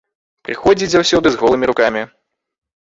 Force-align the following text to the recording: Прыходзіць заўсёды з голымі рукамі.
Прыходзіць 0.47 0.89
заўсёды 0.95 1.27
з 1.37 1.43
голымі 1.45 1.71
рукамі. 1.73 2.07